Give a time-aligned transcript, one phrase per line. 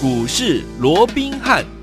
[0.00, 1.77] 股市罗宾汉。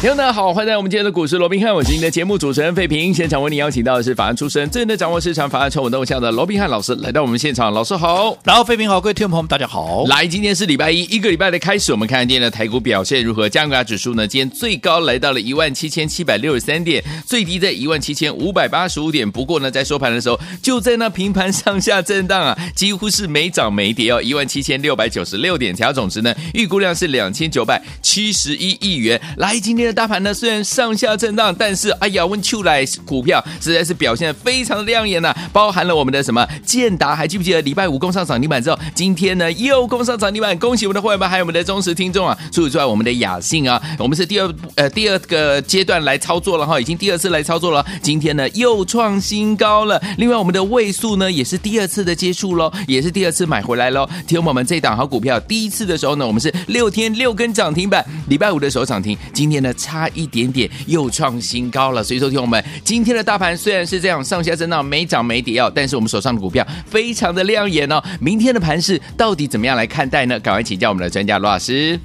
[0.00, 3.12] 听众大家好，欢迎来到我们今天的股市罗宾汉，我是您的节目主持人费平。
[3.12, 7.70] 现场为您邀请到的是法案出身、最能掌握市场法案传闻动向的罗宾汉老师来到我们现场。
[7.70, 10.06] 老师好，然后费平好，各位听众朋友们大家好。
[10.06, 13.46] 来，今天是礼拜一，一个礼拜的开始，我们看看今天的台股表现如何。
[13.46, 19.30] 加权指数呢，今天最高来到了一万七千七百六十三点，最低在一万七千五百八十五点。
[19.30, 29.20] 不过呢，在收盘的时候，就在那平盘上下震荡啊，几乎是没涨没跌哦，一万七千六百九十六点，成交总值呢，预估量是两千九百七十一亿元。
[29.36, 42.36] 来，今天大盘呢，虽然上下震荡，但是哎呀，问秋来股票实在是表现的非常的亮眼呐、包含了我们的什么建达，还记不记得礼拜五攻上涨停板之后，今天呢又攻上涨停板，恭喜我们的会员们，还有我们的忠实听众啊！
[42.52, 50.00] 除此之外，我们的雅信啊，我们是第二呃第二个阶段来操作了哈，已经第二次来操作了，今天呢又创新高了。
[50.18, 54.08] 另外，我们的位数呢也是第二次的接触喽，也是第二次买回来喽。
[54.26, 60.70] 听我们这档好股票，第一次的时候呢，我们是六天六根涨停板，礼拜五的时候涨停，今天呢差一点点。
[60.86, 68.02] 又创新高了，所以说，听我们今天的大盘虽然是这样上下震荡，没涨没跌哦，但是我们手上的股票非常的亮眼哦。
[68.20, 70.38] 明天的盘势到底怎么样来看待呢？
[70.40, 71.98] 赶快请教我们的专家罗老师。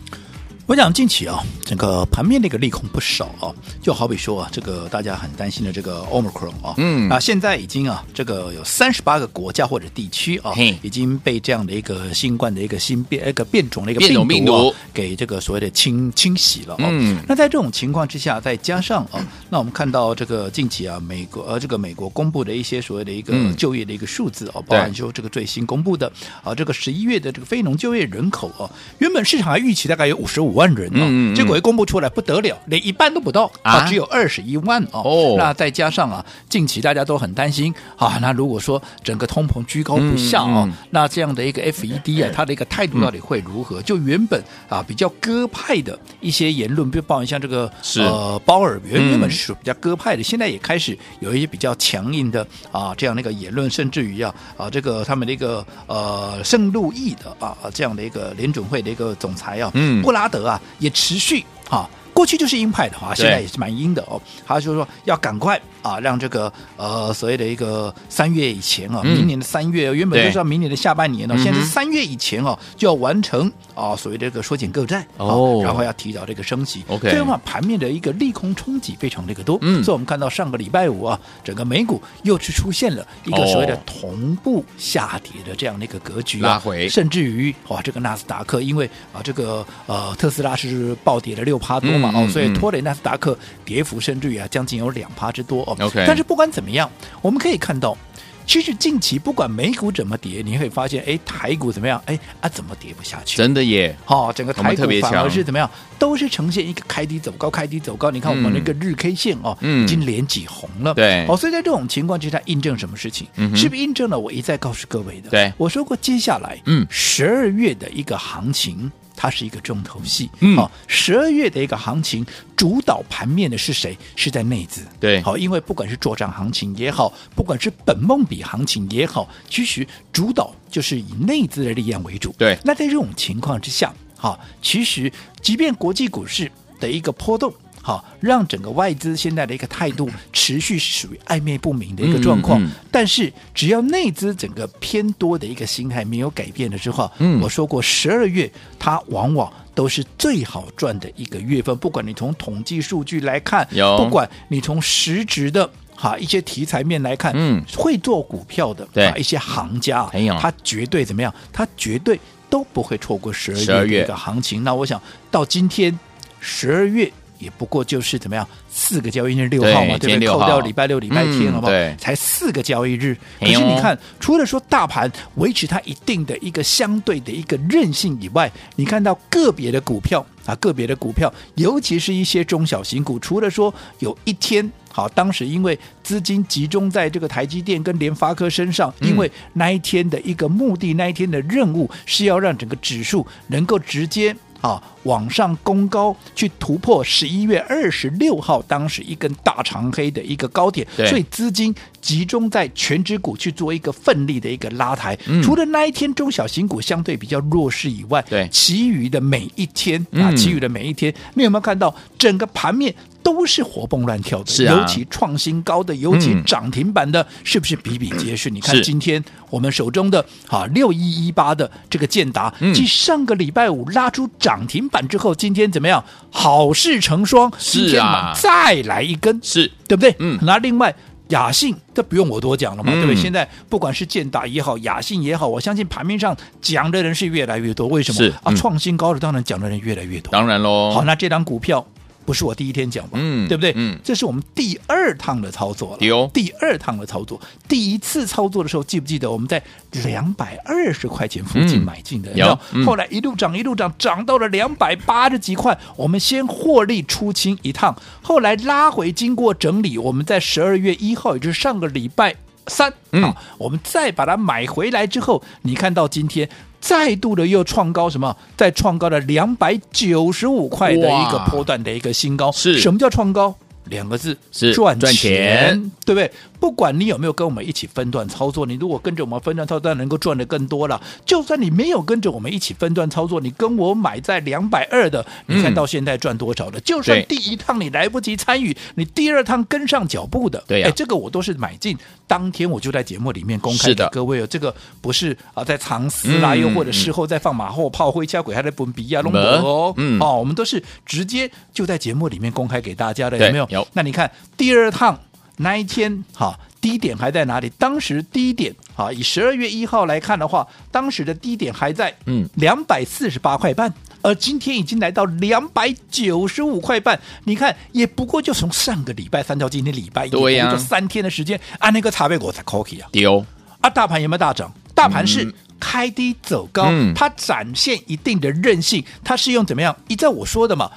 [0.67, 14.73] 我想近期啊，整个盘面的一个利空不少啊，就好比说啊，这个大家很担心的这个 Omicron 啊，嗯，啊现在已经啊，这个有三十八个国家或者地区啊，已经被这样的一个新冠的一个新变一个变种的一个病毒，病毒。
[14.91, 16.87] 给这个所谓的清清洗了啊。
[16.89, 26.11] 嗯，那在这种情况之下，再加上啊，那我们看到这个近期啊，美国呃这个美国公布的一些所谓的一个就业的一个数字啊，包含说这个最新公布的
[26.43, 28.65] 啊，这个十一月的这个非农就业人口啊，
[28.97, 35.01] 原本市场还预期大概有五十五万人哦，嗯、结果一公布出来不得了，连一半都不到啊，只有二十一万哦。
[35.03, 43.81] 哦，那再加上啊，近期大家都很担心啊，那如果说整个通膨居高不下哦，那这样的一个 FED 啊， 它的一个态度到底会如何？
[43.81, 60.61] 嗯、就原本啊比较鸽派的一些言论，比如包括像这个呃鲍尔原原本是属比较鸽派的，嗯、现在也开始有一些比较强硬的啊这样的一个言论，甚至于啊啊这个他们的一个呃圣路易的啊这样的一个联准会的一个总裁啊，嗯，布拉德啊。
[60.79, 64.21] 也持续啊，过去就是鹰派的话，现在也是蛮鹰的哦。
[64.45, 65.59] 他就是说要赶快。
[65.85, 76.83] 啊，让这个呃所谓的一个三月以前啊，明年的三月原本就是要明年的下半年呢，现在是三月以前哦就要完成啊所谓这个缩减购债哦，然后要提早这个升息。
[76.87, 79.59] OK，这样的话盘面的一个利空冲击非常的一个多。
[79.61, 86.59] 嗯，所以我们看到上个礼拜五啊，整个美股又是出现了一个所谓的同步下跌的这样的一个格局啊，
[86.89, 95.74] 甚至于哇这个纳斯达克因为啊这个呃特斯拉是暴跌了六趴多嘛哦，所以拖累纳斯达克跌幅甚至于啊将近有两趴之多哦。
[95.79, 96.89] OK，但是不管怎么样，
[97.21, 97.97] 我们可以看到，
[98.45, 102.01] 其实近期不管美股怎么跌，你会发现，哎，台股怎么样？
[102.05, 103.37] 哎啊，怎么跌不下去？
[103.37, 103.95] 真的耶！
[104.05, 105.69] 好、哦，整个台股反而是怎么样？
[105.97, 108.11] 都是呈现一个开低走高，开低走高。
[108.11, 110.93] 你看我们那个日 K 线哦，嗯、已经连几红了。
[110.93, 113.27] 对，哦，所以在这种情况之下，印证什么事情？
[113.37, 115.29] 嗯、是不是印证了我一再告诉各位的？
[115.29, 118.91] 对，我说过，接下来，嗯，十二月的一个行情。
[119.25, 122.23] 它是一个重头戏，嗯，好，十二月的一个行情，
[122.55, 123.97] 主导盘面的是谁？
[124.15, 132.55] 是在内资，对，好，因为不管是作帐行情也好，不管是本梦比行情也好，其实主导就是以内资的力量为主，对。
[132.63, 135.11] 那在这种情况之下，好，其实
[135.41, 137.51] 即便国际股市的一个波动。
[137.85, 142.59] 好，让整个外资现在的一个态度持续是属于暧昧不明的一个状况。
[142.59, 151.77] 嗯嗯、但是，只要内资整个偏多的一个心态没有改变的时候，嗯，我说过十二月它往往都是最好赚的一个月份。
[151.77, 161.31] 不管你从统计数据来看，有不管你从实质的哈一些题材面来看，嗯，会做股票的对一些行家，有他绝对怎么样？
[161.53, 162.19] 他绝对
[162.49, 164.63] 都不会错过十二月的一个行情。
[164.63, 164.99] 那我想
[165.29, 165.99] 到今天
[166.39, 167.13] 十二月。
[167.45, 170.27] 也不过就是怎么样，四个交易日六号嘛，对，对不对？
[170.27, 171.71] 扣掉礼拜六、礼拜天，好不好？
[171.71, 173.15] 对，才四个交易日。
[173.39, 194.35] 可是你看，除了说大盘维持它一定的一个相对的一个韧性以外，你看到个别的股票啊，个别的股票，尤其是一些中小型股，除了说有一天好，当时因为资金集中在这个台积电跟联发科身上，因为那一天的一个目的，那一天的任务是要让整个指数能够直接。
[194.65, 201.73] 啊，往上攻高去突破十一月二十六号当时一根大长黑的一个高点，所以资金
[202.05, 205.17] 集中在全指股去做一个奋力的一个拉抬。
[205.25, 212.93] 嗯、除了那一天中小型股相对比较弱势以外，对，其余的每一天啊，嗯、其余的每一天，你有没有看到整个盘面
[213.23, 214.51] 都是活蹦乱跳的？
[214.51, 218.51] 是啊，尤其创新高的，尤其涨停板的，嗯、是不是比比皆是？
[218.51, 226.05] 你看今天我们手中的啊六一一八的这个建达，继、嗯、上个礼拜五拉出涨停板之后，今天怎么样？
[226.29, 230.15] 好事成双，是啊，再来一根，是对不对？
[230.19, 230.95] 嗯，那另外。
[231.29, 233.15] 雅信，这不用我多讲了嘛，嗯、对不对？
[233.15, 237.87] 现在不管是建达也好，雅信也好，我相信盘面上讲的人是越来越多。
[237.87, 238.17] 为什么？
[238.17, 240.31] 是啊，创新高的当然讲的人越来越多。
[240.31, 240.91] 当然喽。
[240.91, 241.85] 好，那这张股票。
[242.25, 243.19] 不是我第一天讲吧？
[243.21, 243.71] 嗯，对不对？
[243.75, 245.97] 嗯，这是我们第二趟的操作了。
[245.99, 249.61] 有第二趟的操作，第一次操作的时候，记不记得我们在
[250.03, 252.31] 两百二十块钱附近买进的？
[252.33, 262.35] 有，有嗯、后来一路涨，一路涨，涨到了两百八十几块，我们先获利出清一趟，后来拉回，经过整理，我们在十二月一号，也就是上个礼拜
[262.67, 266.49] 三，嗯，我们再把它买回来之后，你看到今天。
[266.81, 268.37] 再度的又创高什么？
[268.55, 272.51] 再创高了两百九十五块的一个波段的一个新高。
[272.51, 273.55] 是什么叫创高？
[273.85, 276.31] 两个字是赚赚钱，对不对？
[276.59, 280.99] 不管你有没有跟我们一起分段操作，你如果跟着我们分段操作，能够赚的更多了。
[281.25, 286.79] 就算你没有跟着我们一起分段操作，你跟我买在两百二的，你看到现在赚多少了？
[286.79, 291.95] 嗯、就算第一趟你来不及参与，你第二趟跟上脚步的，对呀、啊，这个我都是买进
[292.25, 303.74] 当天我就在节目里面公开给各位，这个不是啊在藏私啦，嗯、又或者事后再放马后炮，回家鬼还在蹦比亚龙博哦，嗯哦，我们都是直接就在节目里面公开给大家的，有没有？
[303.75, 304.15] 有，那你。
[304.15, 305.19] 看第二趟
[305.57, 307.69] 那一天，哈，低点还在哪里？
[307.77, 317.19] 当时低点，哈，以十二月一号来看的话，当时的低点还在嗯两百四十八块半，而今天已经来到两百九十五块半。
[317.43, 323.45] 你看，也不过就从上个礼拜三到今天礼拜一，对呀，就三天的时间，按那个茶杯我才 cookie 啊，丢
[323.81, 324.73] 啊，大盘有没有大涨？
[324.93, 329.93] 大盘是开低走高，嗯、它展现一定的韧性，它是用怎么样？
[330.07, 330.89] 依照我说的嘛。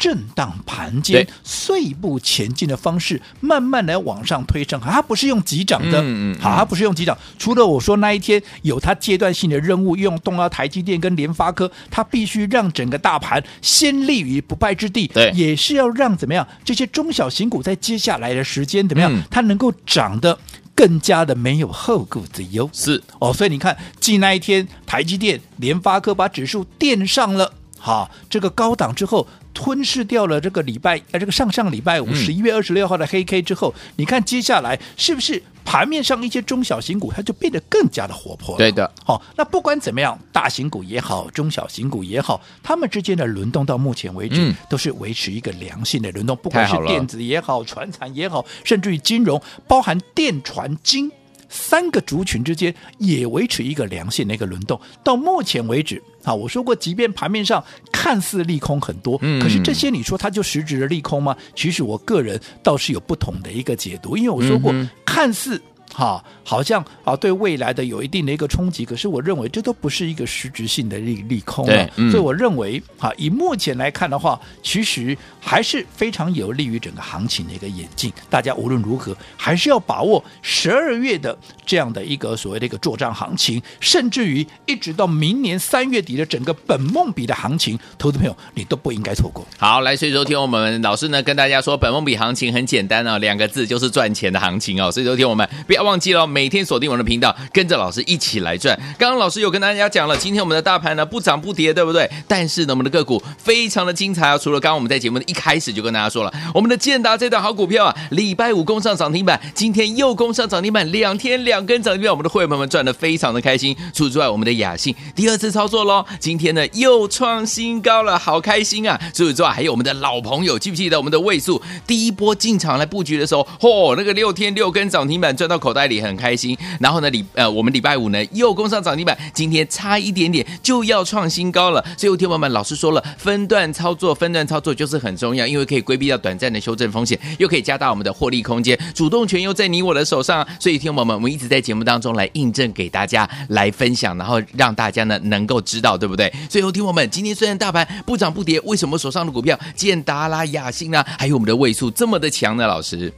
[0.00, 7.16] 震荡盘间碎步前进的方式，慢慢来往上推升，它不是用急涨的，嗯嗯、好，它不是用急涨。
[7.38, 20.38] 除了我说那一天有它阶段性的任务，用动到台积电跟联发科，它必须让整个大盘先立于不败之地，对，也是要让怎么样这些中小型股在接下来的时间怎么样，嗯、它能够涨得
[20.74, 22.70] 更加的没有后顾之忧。
[22.72, 23.02] 是。
[23.18, 29.26] 哦，所以你看，继那一天台积电、联发科把指数垫上了，好，这个高档之后。
[29.52, 38.58] 吞噬掉了这个礼拜，呃，这个上上礼拜五十一月二十六号的黑 K 之后，嗯、你看接下来是不是盘面上一些中小型股它就变得更加的活泼了？
[38.58, 51.10] 对的，好、哦，那不管怎么样，大型股也好，中小型股也好，它们之间的轮动到目前为止、嗯、都是维持一个良性的轮动，不管是电子也好，船产也好，甚至于金融，包含电传金。
[51.52, 61.36] 三个族群之间也维持一个良性的一个轮动，到目前为止，啊，我说过，即便盘面上看似利空很多，嗯，可是这些你说它就实质的利空吗？
[61.54, 65.60] 其实我个人倒是有不同的一个解读，因为我说过，嗯、看似。
[65.92, 71.88] 哈，好像啊，对未来的有一定的一个冲击，可是我认为这都不是一个实质性的利利空啊。
[71.96, 78.12] 嗯、所以我认为，哈，以目前来看的话，其实还是非常有利于整个行情的一个演进。
[78.28, 89.46] 大家无论如何，还是要把握十二月的这样的一个所谓的一个作战行情，甚至于一直到明年三月底的整个本梦比的行情，投资朋友你都不应该错过。
[89.58, 94.90] 好，来，所以说听我们老师呢跟大家说，本梦比行情很简单啊，两个字就是赚钱的行情哦。
[94.90, 98.78] 所以说听我们不要忘记了，每天锁定我们的频道，跟着老师一起来赚。
[98.98, 102.10] 刚刚老师有跟大家讲了，今天我们的大盘呢不涨不跌，对不对？
[102.26, 104.38] 但是呢，我们的个股非常的精彩啊！
[104.38, 113.76] 除了刚刚我们在节目的一开始就跟大家说了，我们的建达这档好股票啊，礼拜五攻上涨停板，今天又攻上涨停板，两天两根涨停板，我们的会员朋友们赚的非常的开心。
[113.92, 119.00] 除此之外，我们的雅信第二次操作喽，今天呢又创新高了，好开心啊！
[119.14, 126.10] 除此之外，还有我们的老朋友，记不记得我们的位数第一波进场来布局的时候，嚯、那个六天六根涨停板赚到口口袋里很。
[126.20, 131.82] 开心，然后呢，礼呃，我们礼拜五呢又攻上涨停板，今天差一点点就要创新高了。
[131.96, 140.46] 所以，听友们，老师说了，分段操作，分段操作就是很重要，因为可以规避掉短暂的修正风险，又可以加大我们的获利空间，主动权又在你我的手上。
[140.58, 146.30] 所以，听友们，我们一直在节目当中来印证给大家来分享，然后让大家呢能够知道，对不对？
[146.50, 152.66] 所以，听友们，今天虽然大盘不涨不跌，为什么手上的股票建达啦、雅信啊，还有我们的位数这么的强呢？
[152.66, 153.10] 老师？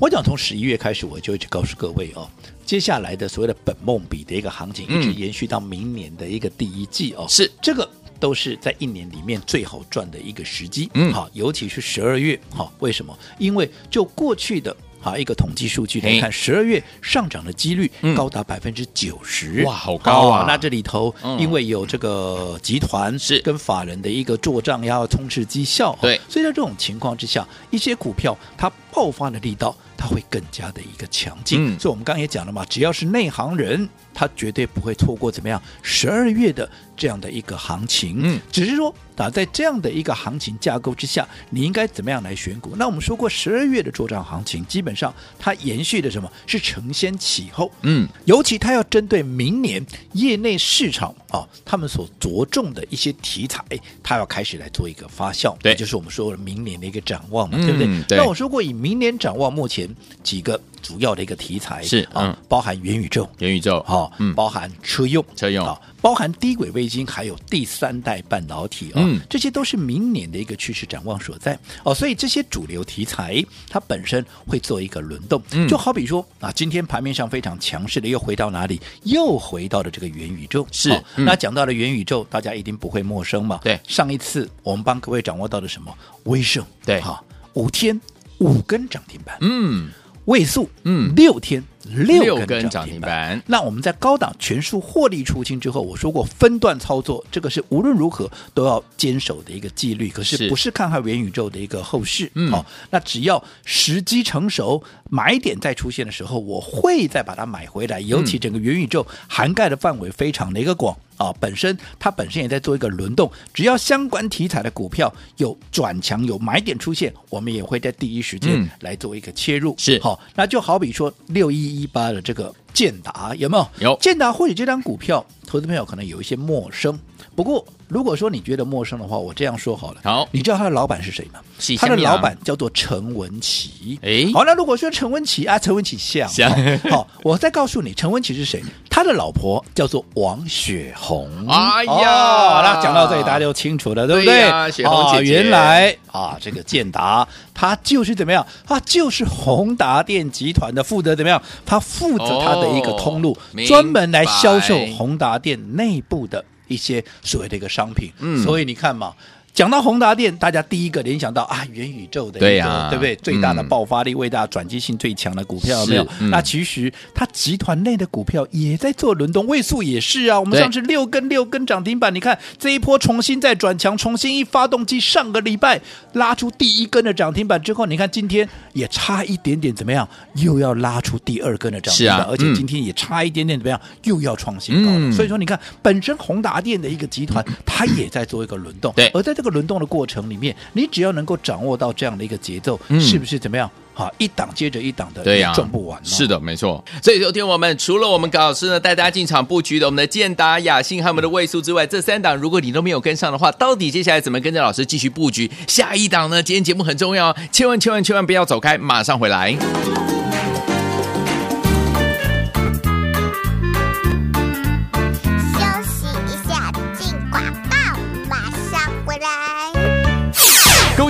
[0.00, 2.26] 我想从十一月开始，我就一直告诉各位哦，
[2.64, 7.52] 接下来的所谓的本梦比的一个行情，一直延续到明年的一个第一季哦，是。
[7.60, 7.86] 这个
[8.18, 13.14] 都是在一年里面最好赚的一个时机，嗯，好，尤其是十二月，好，为什么？
[13.38, 20.44] 因为就过去的啊一个统计数据来看，十二月上涨的几率高达百分之九十，哇，好高啊！
[20.46, 23.40] 那这里头因为有这个集团是。
[23.40, 29.74] 跟法人的一个做账要冲刺绩效，对，所以在这种情况之下，一些股票它爆发的力道。
[30.02, 36.66] 它会更加的一个强劲，嗯、所以我们刚刚也讲了嘛，只要是内行人，他绝对不会错过怎么样十二月的
[36.96, 38.18] 这样的一个行情。
[38.22, 42.74] 嗯，只是说打在这样的一个行情架构之下，你应该怎么样来选股？
[42.74, 47.70] 那我们说过，十二月的作战行情，基本上它延续的什么是承先启后？
[47.82, 49.84] 嗯，尤其它要针对明年
[50.14, 53.62] 业内市场啊，他们所着重的一些题材，
[54.02, 58.02] 它要开始来做一个发酵，对，就是我们说明年的一个展望嘛，嗯、对不对？
[58.04, 58.16] 对。
[58.16, 59.86] 那我说过，以明年展望，目前。
[60.22, 65.66] 几个主要的一个题材是啊，包含元宇宙，元宇宙哈，嗯，包含车用，车用。
[65.66, 71.58] 啊，包含低轨卫星，还有第三代半导体啊，这些都是明年的一个趋势展望所在。
[71.84, 71.94] 哦。
[71.94, 78.80] 所以这些主流题材它本身会做一个轮动，就好比说啊，今天盘面上非常强势的，又回到哪里？
[79.04, 80.66] 又回到了这个元宇宙。
[80.72, 83.60] 是，那讲到了元宇宙，大家一定不会陌生嘛。
[83.62, 85.94] 对，上一次我们帮各位掌握到的什么？
[86.24, 87.00] 威盛，对。
[87.00, 87.22] 哈，
[87.54, 88.00] 五天
[88.38, 89.90] 五根涨停板，嗯。
[90.26, 93.42] 位数，嗯，六天六根涨停板。
[93.46, 100.08] 那我们在高档全数获利出清之后，我说过分段操作，这个是无论如何都要坚守的一个纪律。
[100.08, 102.30] 可是不是看好元宇宙的一个后市？
[102.34, 107.98] 嗯，好，那只要时机成熟，买点再出现的时候，我会再把它买回来。
[108.00, 110.96] 尤其整个元宇宙涵盖的范围非常的一个广。
[111.20, 119.74] 啊，本身它本身也在做一个轮动，只要相关题材的股票有转强、有买点出现，我们也会在第一时间来做一个切入。
[119.76, 123.90] 是，好，那就好比说六一一八的这个建达有没有？
[123.90, 123.98] 有。
[124.00, 126.98] 建达或许这张股票，投资朋友可能有一些陌生。
[127.36, 130.00] 不过，如果说你觉得陌生的话，我这样说好了。
[130.04, 131.40] 好，你知道他的老板是谁吗？
[131.78, 133.98] 他的老板叫做陈文琪。
[134.02, 136.50] 哎，好，那如果说陈文琪啊，陈文琪像，像
[136.90, 138.62] 好，我再告诉你，陈文琪是谁？
[138.90, 141.30] 他的老婆叫做王雪红。
[141.48, 144.72] 哎呀，那讲到这里，大家就清楚了，对不对？
[144.72, 147.26] 雪红姐姐，原来啊，这个建达，
[147.60, 148.46] 他就是怎么样？
[148.66, 151.42] 他就是宏达电集团的负责怎么样？
[151.66, 153.36] 他负责他的一个通路，
[153.66, 156.42] 专门来销售宏达电内部的。
[156.68, 159.12] 一些所谓的一个商品，嗯，所以你看嘛。
[159.52, 163.14] 讲到宏达电，大家第一个联想到啊，元宇宙的对呀，对不对？
[163.16, 166.06] 最大的爆发力、最大转机性最强的股票有没有？
[166.30, 170.38] 那其实它集团内的股票也在做轮动，位数也是啊。
[170.38, 175.80] 我们上次六根六根涨停板，你看这一波重新再转强，重新一发动机，上个礼拜
[176.14, 180.08] 拉出第一根的涨停板之后，你看今天也差一点点怎么样？
[180.36, 183.80] 又要拉出第二根的涨停板，而且今天也差一点点怎么样？
[184.04, 185.14] 又要创新高。
[185.14, 193.70] 所以说，你看本身宏达电的一个集团， 它也在做一个轮动，对，而在这个轮动的过程里面，你只要能够掌握到这样的一个节奏，嗯、是不是怎么样？
[193.94, 195.98] 好，一档接着一档的，对呀，赚不完。
[196.04, 196.84] 是的，没错。
[197.02, 206.42] 所以昨天我们除了我们高老师呢带大家进场布局的我们的建达、雅信和我们的位数之外，这三档如果你都没有跟上的话，到底接下来怎么跟着老师继续布局下一档呢？
[206.42, 209.56] 今天节目很重要，千万千万千万不要走开，马上回来。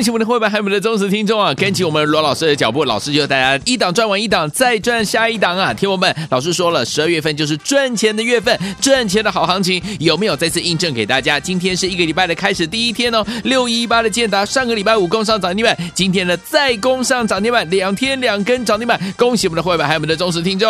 [0.00, 1.52] 恭喜我们的会员，还有我们的忠实听众啊！
[1.52, 5.74] 跟紧我们罗老师的脚步，老师就带大家一档赚完一档，再赚下一档啊！
[5.74, 11.38] 听我们，老师说了，十二月份就是赚钱的月份，赚钱的好行情，有没有再次印证给大家？
[11.38, 20.66] 今天是一个礼拜的开始，第一天哦，六一八的建达，上个礼拜五攻上涨停板，今天呢再攻上涨停板，两天两根涨停板，恭喜我们的会员，还有我们的忠实听众。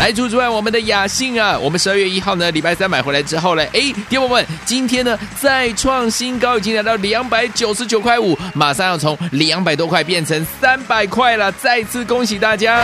[0.00, 8.36] 来，除此之外，我们的雅信啊，我们十二月一号呢，礼拜三买回来之后呢，哎，听我们，今天呢再创新高，已经来到两百九十九块五。
[8.56, 12.82] 马上要从两百多块变成三百块了，再次恭喜大家！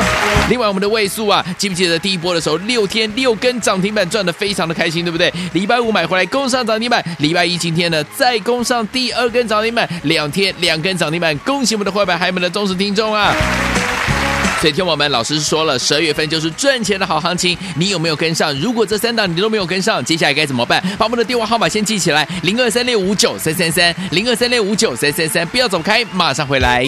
[0.50, 5.32] 另外，我们的位数啊，记不记得第一波的时候，六天六根涨停板赚的非常的开心，对不对？
[5.54, 13.34] 礼拜五买回来攻上涨停板，礼拜一今天呢再攻上第二根涨停板，两天两根涨停板，恭喜我们的坏板，还有我们的忠实听众啊！
[14.62, 18.56] 所以听我们老师说了，十二月份就是赚钱的好行情，你有没有跟上？
[18.60, 20.80] 如果这三档你都没有跟上，接下来该怎么办？
[20.96, 26.86] 把我们的电话号码先记起来：零二三六五九三三三，零二三六五九三三三，不要走开，马上回来。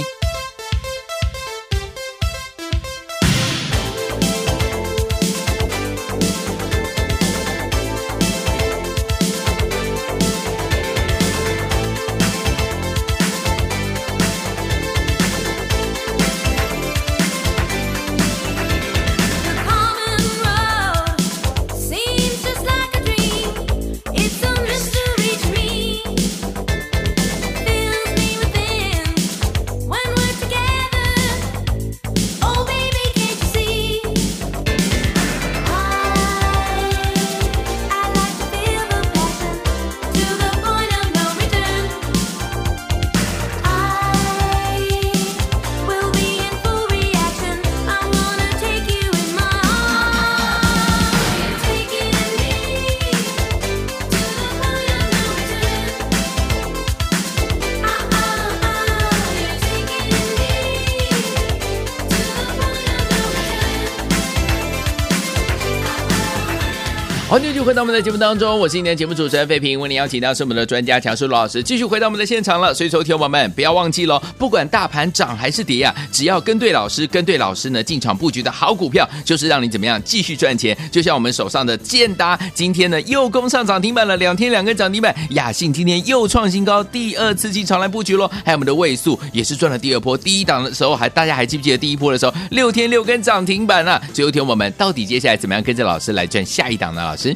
[67.65, 72.75] 回到我们的节目当中，我是今天节目主持人费平，为您邀请到是我们的专家强叔罗老师，继续回到我们的现场了。
[72.75, 80.77] 所以，说，听友们不要忘记喽，不管大盘涨还是跌啊，只要跟对老师，跟对老师呢进场布局的好股票，就是让你怎么样继续赚钱。
[80.93, 85.15] 就像我们手上的建达，今天呢又攻上涨停板了，两天两根涨停板。
[85.31, 88.31] 雅信今天又创新高，第二次进场来布局喽。
[88.45, 93.99] 还有我们的位数也是赚了第二波，第一档的时候还大家还记不记得第一波的时候六天六根涨停板呢？
[94.13, 97.03] 最后听我们到底接下来怎么样跟着老师来赚下一档呢？
[97.03, 97.35] 老师？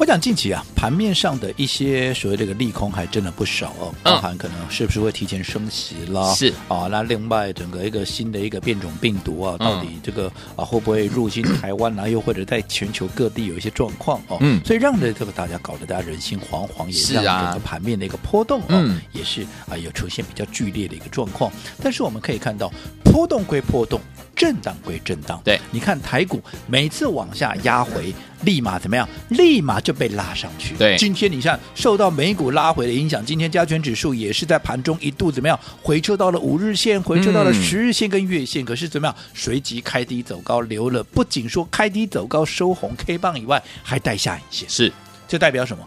[0.00, 6.32] 我讲近期啊，盘面上的一些所谓这个利空还真的不少哦，包含可能是不是会提前升息啦？
[6.32, 12.08] 是啊，那另外整个一个新的一个变种病毒啊，到底这个啊会不会入侵台湾啊？
[12.08, 14.38] 又或者在全球各地有一些状况哦？
[14.40, 21.52] 嗯，所以让这个大家搞得大家人心惶惶，也让整个盘面的一个波动哦，也是啊有出现比较剧烈的一个状况。
[21.82, 22.72] 但是我们可以看到，
[23.04, 24.00] 波动归波动。
[24.40, 28.10] 震荡归震荡，对，你看台股每次往下压回，
[28.44, 29.06] 立马怎么样？
[29.28, 30.74] 立马就被拉上去。
[30.76, 35.60] 对，今天你看受到美股拉回的影响，今天加权指数也是在盘中一度怎么样？
[35.82, 39.14] 回撤到了五日线，回撤到了十日线跟月线，嗯、可是怎么样？
[39.34, 44.66] 随即开低走高，留了不仅说开低走高收红 K 棒以外，还带下影线。
[44.70, 44.90] 是，
[45.28, 45.86] 这代表什么？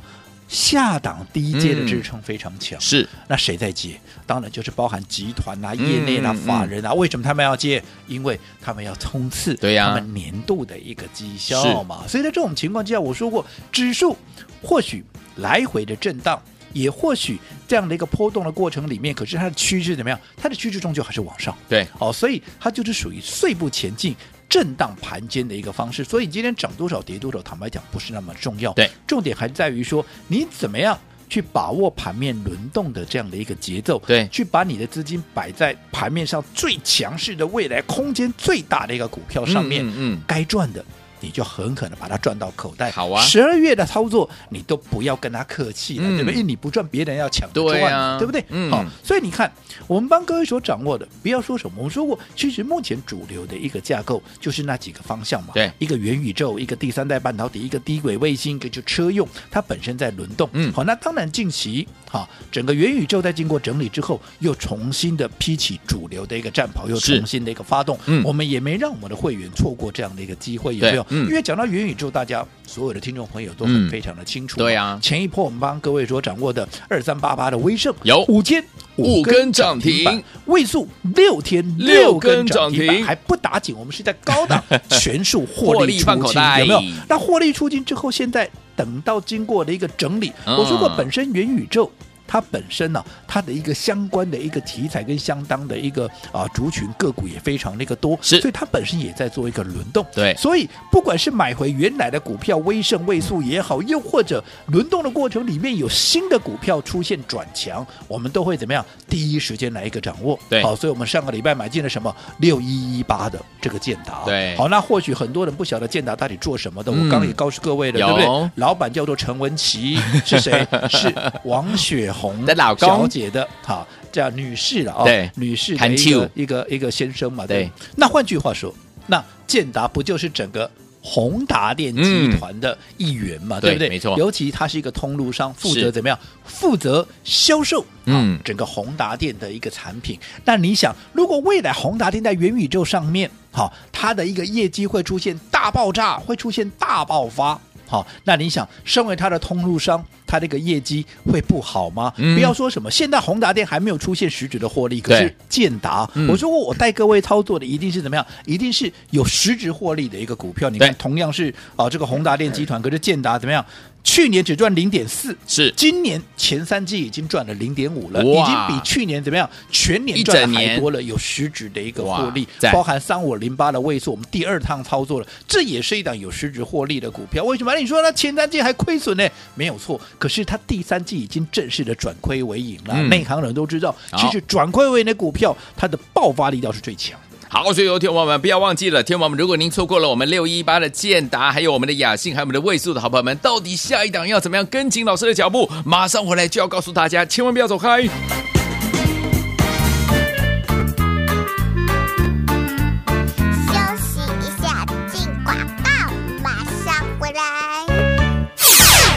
[0.53, 3.99] 下档低阶的支撑非常强，嗯、是那谁在接？
[4.27, 6.91] 当然就是包含集团啊、业内啊、嗯、法人啊。
[6.91, 7.83] 嗯、为什么他们要接？
[8.07, 12.07] 因为他们要冲刺对呀，他们年度的一个绩效嘛。
[12.07, 14.15] 所以在这种情况之下，我说过，指数
[14.61, 15.03] 或许
[15.37, 16.39] 来回的震荡，
[16.71, 20.19] 也或许这样的一个波动的过程里面，可是它的趋势怎么样？
[20.37, 21.57] 它的趋势终究还是往上。
[21.67, 24.15] 对，哦，所以它就是属于碎步前进。
[24.53, 28.71] 震荡盘间的一个方式，所以今天涨多少跌多少，坦白讲不是那么重要。
[28.73, 30.95] 对，重点还在于说你怎么样
[31.27, 40.85] 去把握盘面轮动的这样的一个节奏，对，去把你的资金摆在盘面上最强势的未来空间最大的一个股票上面，嗯，嗯，该赚的。
[41.23, 42.91] 你就很可能把它赚到口袋。
[42.91, 46.33] 好啊，十二月的操作你都不要跟他客气了，嗯、对不对？
[46.33, 48.43] 因为你不赚，别人要抢赚，对，啊、对不对？
[48.49, 49.49] 嗯，好，所以你看，
[49.87, 55.51] 我们帮各位所掌握的，不要说什么，我们说过，其实目前主流的一个架构就是那几个方向嘛。
[55.53, 60.49] 对，一个元宇宙，一个第三代半导体，一个低轨卫星，一个就车用，它本身在轮动。
[60.51, 67.97] 嗯，好，那当然近期哈，整个元宇宙在经过整理之后，又重新的披起主流的一个战袍，又重新的一个发动。
[68.07, 71.05] 嗯，我们也没让我们的会员错过这样的一个机会，有没有？
[71.13, 74.57] 嗯，因为讲到元宇宙，大家所有的听众朋友都很非常的清楚。
[74.57, 78.25] 对啊，前一波我们帮各位所掌握的二三八八的威盛有。
[78.27, 78.63] 五天
[78.95, 86.81] 五根涨停，位数六天六根涨停，还不打紧，我们是在高档 全数获利出清，有没有？
[87.07, 91.91] 那获利出金之后，现在等到经过的一个整理，我说过本身元宇宙。
[92.27, 100.05] 它本身呢、啊，它的一个相关的一个题材跟相当的一个啊族群个股也非常那个多，是，所以它本身也在做一个轮动。
[100.13, 108.85] 对，所以不管是买回原来的股票威胜位数也好，又或者轮动的过程里面有新的股票出现转强，我们都会怎么样？
[109.07, 110.39] 第一时间来一个掌握。
[110.49, 114.23] 对，好，所以我们上个礼拜买进了什么六一一八的这个建达。
[114.25, 118.51] 对，好，那或许很多人不晓得建达到底做什么的，嗯、我刚刚也告诉各位了，对不对？
[118.55, 120.65] 老板叫做陈文琪，是谁？
[120.89, 122.87] 是王雪红的老公。
[122.87, 127.69] 小姐的，好叫女士了哦，对，女士的一个一个一个先生嘛，对。
[127.97, 128.73] 那换句话说，
[129.07, 130.69] 那建达不就是整个
[131.01, 133.89] 宏达电集团的一员嘛，对不对？
[133.89, 134.15] 没错。
[134.17, 136.17] 尤其他是一个通路商，负责怎么样？
[136.45, 140.17] 负责销售嗯整个宏达电的一个产品。
[140.45, 147.59] 那你想，如果未来宏达电在元宇宙上面，好，它的一个业绩会出现大爆炸，会出现大爆发。
[147.85, 152.11] 好，那你想，身为它的通路商，他这个业绩会不好吗？
[152.17, 158.25] 嗯、不要说什么，现在宏达电还没有出现实质的获利，可是建达，嗯、我说过我带各位操作的一定是怎么样？
[158.47, 160.71] 一定是有实质获利的一个股票。
[160.71, 163.63] 你看，同样是啊，这个宏达电集团，可是建达怎么样？
[164.05, 169.49] 去年只赚零点四，是今年前三季已经赚了零点五了，已经比去年怎么样？
[169.71, 177.45] 全年赚的还多了，有实质的一个获利，包含三五零八的位数，我们第二趟操作了，这也是一档有实质获利的股票。
[177.45, 177.73] 为什么？
[177.75, 179.25] 你说它前三季还亏损呢？
[179.55, 182.95] 没有错，可是它第三季已经正式的转亏为盈了。
[183.09, 187.19] 内、嗯、行人都知道，其实转亏为盈的股票，它的爆发力倒是最强。
[187.49, 195.69] 好，所以有听众朋友们不要忘记了，听众朋友们，如果您错过了我们六一八的建达，还有我们的雅信，还有我们的位数的好朋友们，到底下一档要怎么样跟紧老师的脚步？
[195.83, 198.07] 马上回来就要告诉大家，千万不要走开。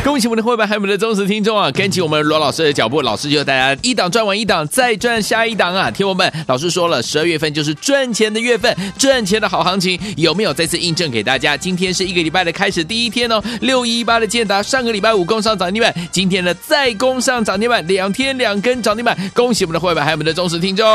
[0.06, 1.68] 恭喜我们的会员，还有我们的忠实听众啊！
[1.72, 5.90] 跟紧我们罗老师的脚步，老师就带大家一档赚完一档，再赚下一档啊！
[5.90, 11.56] 听我们，老师说了，十二月份就是赚钱的月份，赚钱的好行情，有没有再次印证给大家？
[11.56, 20.86] 今天是一个礼拜的开始第一天哦，六一八的建达，上个礼拜五攻上涨停板，今天呢再攻上涨停板，两天两根涨停板，恭喜我们的会员，还有我们的忠实听众。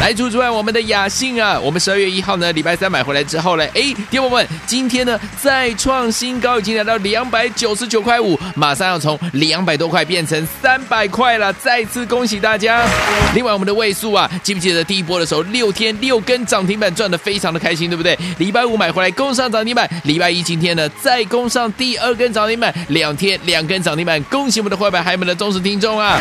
[0.00, 8.40] 来，除此之外，我们的雅信啊，我们十二月一号呢，礼拜三买回来之后呢，哎，听我们，今天呢再创新高，已经来到两百九十九块五。
[8.54, 12.86] 马上要从两百多块变成三百块了，再次恭喜大家！
[13.34, 18.18] 另外，我们的位数啊，记不记得第一波的时候，六天六根涨停板赚的非常的开心，对不对？
[18.38, 26.18] 礼拜五买回来攻上涨停板，礼拜一今天呢再攻上第二根涨停板，两天两根涨停板，恭喜我们的坏板，还有我们的忠实听众啊！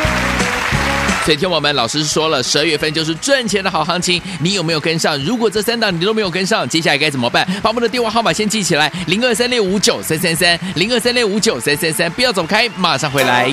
[1.26, 5.18] 所以听我们老师说了，十二月份就是赚钱的好行情，你有没有跟上？
[5.24, 7.44] 如果这三档你都没有跟上，接下来该怎么办？
[7.64, 13.52] 把我们的电话号码先记起来：零二三六五九三三三，零二三六五九三三三，不要走开，马上回来。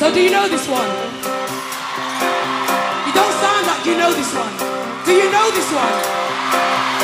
[0.00, 0.84] So do you know this one?
[3.06, 4.50] You don't sound like you know this one.
[5.06, 6.97] Do you know this one?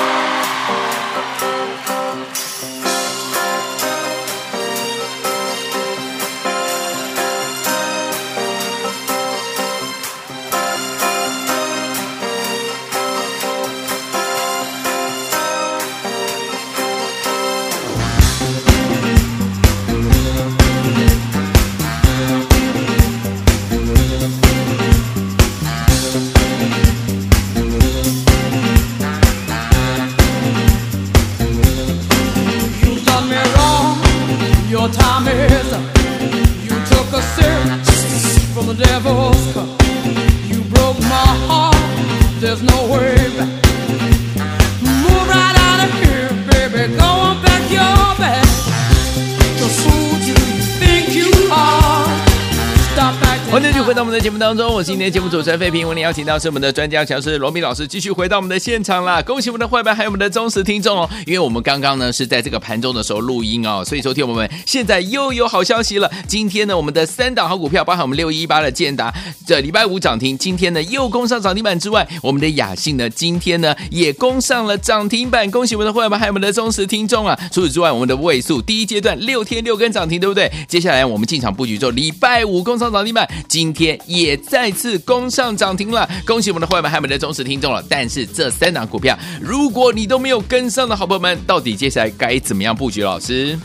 [54.75, 59.23] 我今天节目主持人费平，为您邀请到是我们的专家强师罗密老师，继续回到我们的现场啦！
[59.23, 61.09] 恭喜我们的会员，还有我们的忠实听众哦！
[61.27, 66.11] 因为我们刚刚呢是在这个盘中的时候录音哦，所以说听我们现在又有好消息了。
[66.27, 69.15] 今天呢，我们的三档好股票，包含我们六一八的建达，
[69.47, 75.49] 这礼拜五涨停，今天呢又攻上涨停板之外，我们的雅信呢今天呢也攻上了涨停板。
[75.53, 77.39] 恭喜我们的会员，还有我们的忠实听众啊！
[77.53, 80.51] 除此之外，我们的位数第一阶段六天六根涨停，对不对？
[80.67, 83.85] 接下来我们进场布局之后，礼拜五攻上涨停板，今天。
[84.07, 87.85] 也在再次攻上涨停了，恭喜我们的会员还有我们的忠实听众了。
[87.87, 93.03] 但是这三档股票，如果你都没有跟上的好朋友们，到底接下来该怎么样布局？
[93.03, 93.59] 老师，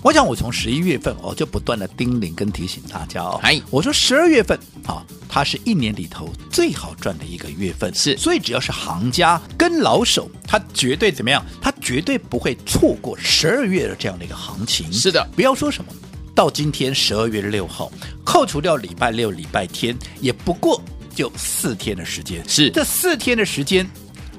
[0.00, 3.38] 我想我从十一月份我就不断的叮咛跟提醒大家哦，
[3.68, 11.44] 我说十二月份啊，它是一年里头最好赚的一个月份，是，所以只要是行家跟老手，他绝对怎么样？
[11.60, 14.90] 他绝对不会错过十二月的这样的一个行情。
[14.90, 15.92] 是的，不要说什么。
[16.36, 17.90] 到今天十二月六号，
[18.22, 20.78] 扣除掉礼拜六、礼拜天，也不过
[21.14, 22.46] 就四天的时间。
[22.46, 23.88] 是这四天的时间。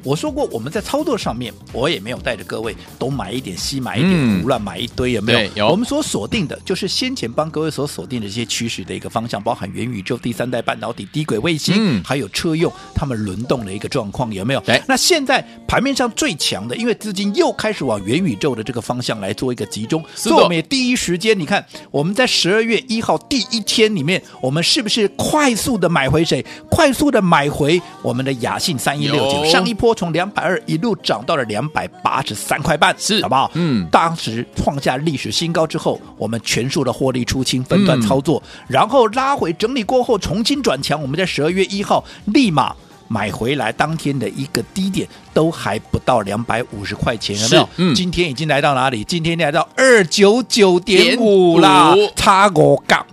[0.04, 5.50] 我说过，我们在操作上面，我也没有带着各位东买一点，西买一点，胡乱买一堆，有没有？
[5.56, 5.70] 有。
[5.70, 14.60] 我们所锁定的，就是先前帮各位所锁定的这些趋势的一个方向，包含元宇宙、第三代半导体、低轨卫星，嗯，还有车用，他们轮动的一个状况，有没有？
[14.62, 14.82] 对。
[14.88, 26.46] 那现在盘面上最强的，因为资金又开始往元宇宙的这个方向来做一个集中，所以我们也第一时间，你看我们在十二月一号第一天里面，我们是不是快速的买回谁？
[26.70, 30.78] 快速的买回我们的雅信三一六九，上一波从两百二一。
[30.78, 33.50] 一路涨到了两百八十三块半，是好不好？
[33.56, 41.02] 嗯，当时创下历史新高之后，我们全数的获利出清，分段操作，嗯、然后拉回整理过后重新转强。
[41.02, 42.76] 我们在十二月一号立马。
[43.08, 47.70] 买回来当天的一个低点都还不到两百五十块钱，有没有？
[47.78, 49.04] 嗯，今天已经来到哪里？
[49.04, 53.06] 今天来到二九九点五啦，差五杠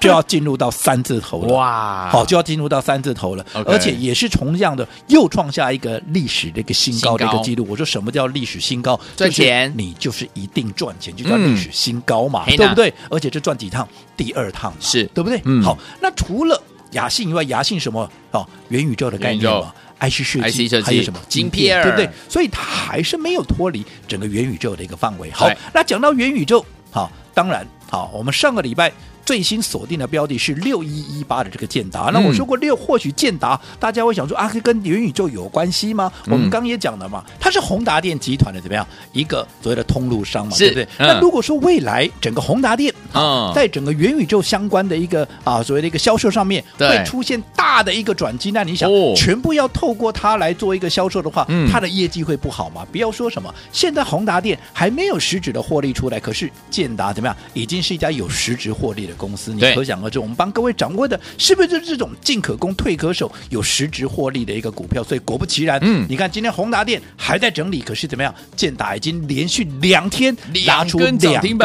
[0.00, 1.54] 就要进入到三字头了。
[1.54, 7.66] 哇，好，就要进入到三字头了，okay、而且也是同样的又创下一个历史的一个新高的一个记录。
[7.68, 8.98] 我说什么叫历史新高？
[9.16, 12.92] 赚钱，你就是一定赚钱，就叫历史新高嘛，嗯、对不对？
[13.10, 13.86] 而且这赚几趟？
[14.16, 15.40] 第二趟是对不对？
[15.44, 16.60] 嗯，好，那除了。
[16.92, 18.46] 雅信以外，雅信什么哦？
[18.68, 22.08] 元宇宙的概念嘛，IC 设计，还有什么晶片，对不对？
[22.28, 25.30] 所以它还是没有脱离整个元宇宙的一个范围。
[25.30, 28.92] 好，那讲到元宇宙，好，当然好，我们上个礼拜
[29.26, 32.10] 最新锁定的标的是六一一八的这个建达。
[32.14, 36.10] 那我说过六，或许建达大家会想说啊，跟元宇宙有关系吗？
[36.26, 40.88] 我们刚也讲了嘛，它是宏达电集团的怎么样一个所谓的通路商嘛，对不对？
[40.98, 52.86] 那如果说未来整个宏达电啊，在整个元宇宙相关的一个啊所谓的一个销售上面会出现大的一个转机，那你想全部要透过它来做一个销售的话，它的业绩会不好吗？
[52.92, 60.18] 不要说什么，现在宏达电还没有实质的获利出来，可是建达怎么样，已经是一家有实质获利的公司，你可想而知。
[60.18, 65.02] 我们帮各位掌握的是不是就是这种进可攻退可守、有实质获利的一个股票？
[65.02, 68.34] 所以果不其然，嗯，你看今天宏达电还在整理，可是怎么样？
[68.54, 71.56] 建达已经连续两天拉出两根涨停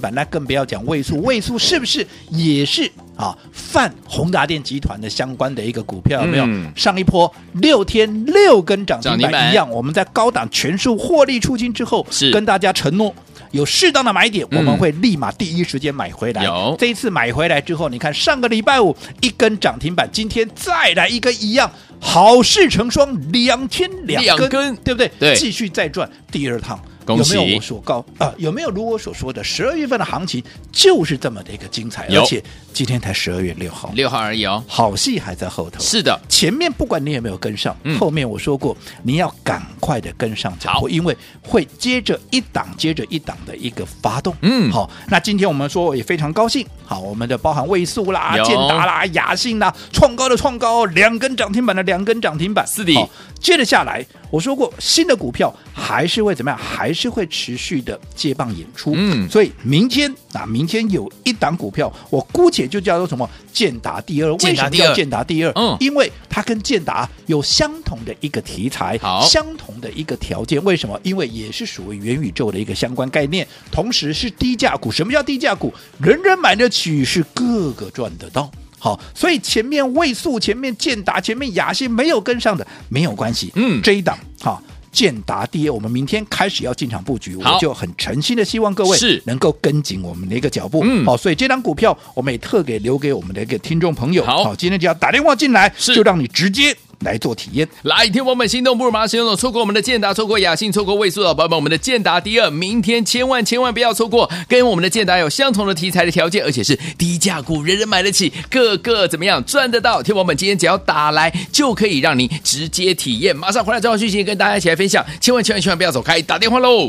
[0.00, 2.90] 板，那更不要讲位数，位数是不是也是？
[3.18, 6.44] 啊，泛宏达电集团的相关的一个股票有没有？
[6.46, 13.12] 嗯、上一波六天六根涨停板一样，我们在高档全数获利出清之后，是跟大家承诺
[13.50, 16.44] 有适当的买点，我们会立马第一时间买回来。
[16.44, 25.10] 有、嗯、这一次买回来之后，你看上个礼拜五一根涨停板，今天再来一根一样，好事成双，两天两根，两根对不对？
[25.18, 26.80] 对，继续再赚第二趟。
[27.16, 28.32] 有没有我所告啊？
[28.36, 32.06] 有没有如我所说的十二月份的行情就是这么的一个精彩？
[32.08, 32.42] 而且
[32.72, 35.80] 今天才十二月六号，六号而已哦，好戏还在后头。
[35.80, 44.34] 是的，前面不管你有没有跟上，嗯、后面我说过你要赶快的跟上脚步，因为会接着一档接着一档的一个发动。
[44.42, 52.92] 嗯，好，那今天我们说也非常高兴，好，我们的包含位数啦、建达啦、雅信啦，创高的创高，两根涨停板的两根涨停板，是的。
[53.38, 56.58] 接着下来，我说过新的股票还是会怎么样？
[56.58, 58.94] 还是会持续的接棒演出。
[58.96, 64.32] 嗯，所以明天啊，明天有一档股票，我姑且就叫做什么建达第二。
[64.36, 65.52] 为什么叫建达第二？
[65.56, 70.64] 嗯，因为它跟建达有相同的一个题材，好，相同的一个条件。
[70.64, 70.98] 为什么？
[71.02, 74.90] 因为也是属于元宇宙的一个相关概念，同时是低价股。
[74.90, 75.70] 什么叫低价股？
[76.00, 78.50] 人人买得起，是个个赚得到。
[78.80, 83.50] 好，所以前面位数、前面建达、前面雅信没有跟上的没有关系。
[83.56, 84.62] 嗯，这一档好，
[84.98, 90.80] 建达第一，我们明天开始要进场布局，好我就很诚心的希望各位是能够跟紧我们的一个脚步。
[90.82, 94.24] 嗯，好，所以这张股票我们也特给留给我们的一个听众朋友。
[94.24, 96.76] 好，好，今天只要打电话进来，就让你直接。
[97.00, 110.02] 来做体验，来听我们心动不如马上行动，错过我们的建达，错过雅信，错过位数的宝宝们，我们的建达第二，明天千万千万不要错过，跟我们的建达有相同的题材的条件，而且是低价股，人人买得起，个个怎么样赚得到？
[110.02, 116.88] 听我们今天只要打来，就可以让你直接体验，马上回来召唤讯息跟大家一起来分享，千万千万千万不要走开，打电话喽！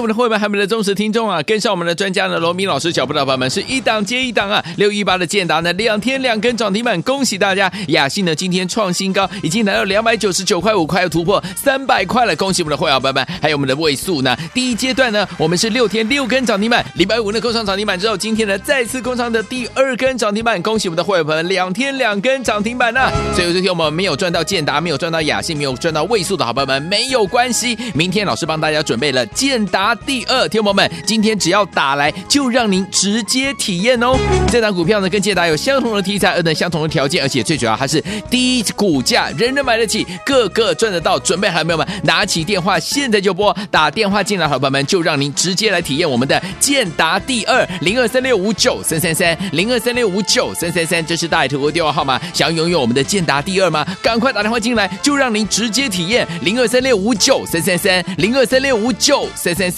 [0.00, 1.42] 我们的会员，还有我们的忠实听众啊！
[1.42, 4.64] 跟上我们的专家呢，罗明老师脚步的伙伴们是一档接一档啊！
[4.76, 7.72] 六一八的建达呢，两天两根涨停板，恭喜大家！
[7.88, 13.26] 雅信呢，今天创新高，已经来到两百九十九块五，快要突破三百块了，恭喜我们的会员伙伴们！
[13.42, 29.87] 还有我们的位数呢，第一阶段呢，我们是六天六根涨停板，礼拜五呢，攻上涨停板之后，今天呢，再次攻上的第二根涨停板，恭喜我们的会员朋友们，两天两根涨停板呢、所以这天我们没有赚到建达，没有赚到雅信，没有赚到位数的好朋友们，没有关系，明天老师帮大家准备了建达。
[29.94, 34.16] 第二，听友们，今天只要打来，就让您直接体验哦。
[34.50, 41.18] 这档股票呢，跟建达有相同的题材，而等相同的条件，而且最主要还是低股价，人人买得起，个个赚得到。
[41.18, 41.86] 准备好了没有们？
[42.02, 52.20] 拿起电话，现在就拨打电话进来，好朋友们，就让您直接来体验我们的建达第二零二三六五九三三三零二三六五九三三三，这是大爱投顾电话号码。
[52.32, 53.86] 想要拥有我们的建达第二吗？
[54.02, 59.77] 赶快打电话进来，就让您直接体验零二三六五九三三三零二三六五九三三。